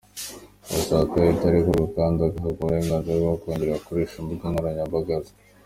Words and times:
Turasaba 0.65 1.03
ko 1.09 1.13
ahita 1.21 1.45
arekurwa 1.47 1.85
kandi 1.97 2.17
agahabwa 2.27 2.59
uburenganzira 2.63 3.17
bwo 3.23 3.35
kongera 3.41 3.79
gukoresha 3.79 4.15
imbuga 4.21 4.45
nkoranyambaga 4.51 5.15
ze. 5.25 5.33